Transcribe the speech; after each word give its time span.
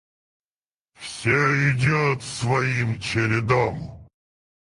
Все 0.95 1.29
идет 1.75 2.23
своим 2.23 2.99
чередом. 2.99 4.07